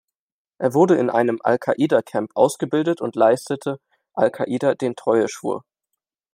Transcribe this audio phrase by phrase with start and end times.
[0.57, 3.79] Er wurde in einem al-Qaida-Camp ausgebildet und leistete
[4.15, 5.63] al-Qaida den Treueschwur.